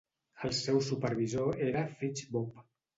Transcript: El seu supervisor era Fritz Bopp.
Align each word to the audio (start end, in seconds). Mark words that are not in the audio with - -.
El 0.49 0.55
seu 0.59 0.81
supervisor 0.87 1.63
era 1.69 1.87
Fritz 1.95 2.29
Bopp. 2.35 2.69